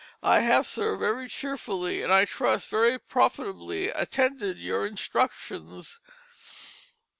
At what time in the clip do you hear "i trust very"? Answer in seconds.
2.11-2.97